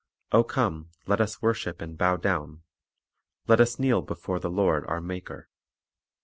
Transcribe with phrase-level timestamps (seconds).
[0.39, 2.63] O come, let us worship and bow down;
[3.45, 5.47] Let us kneel before the Lord our Maker."